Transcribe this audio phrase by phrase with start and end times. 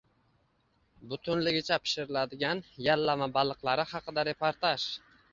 [1.09, 4.87] Butunligicha pishiriladigan Yallama baliqlari haqida reportaj